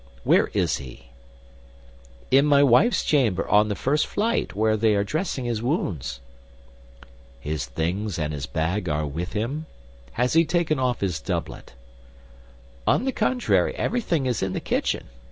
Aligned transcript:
Where 0.23 0.47
is 0.55 0.77
he?" 0.77 1.09
"In 2.31 2.47
my 2.47 2.63
wife's 2.63 3.03
chamber, 3.03 3.47
on 3.47 3.67
the 3.67 3.75
first 3.75 4.07
flight, 4.07 4.55
where 4.55 4.75
they 4.75 4.95
are 4.95 5.03
dressing 5.03 5.45
his 5.45 5.61
wounds." 5.61 6.21
"His 7.39 7.67
things 7.67 8.17
and 8.17 8.33
his 8.33 8.47
bag 8.47 8.89
are 8.89 9.05
with 9.05 9.33
him? 9.33 9.67
Has 10.13 10.33
he 10.33 10.43
taken 10.43 10.79
off 10.79 11.01
his 11.01 11.19
doublet?" 11.19 11.73
"On 12.87 13.05
the 13.05 13.11
contrary, 13.11 13.75
everything 13.75 14.25
is 14.25 14.41
in 14.41 14.53
the 14.53 14.59
kitchen. 14.59 15.03